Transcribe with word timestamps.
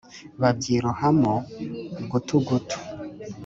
Babyirohamo 0.41 1.33
gutugutu 2.11 2.77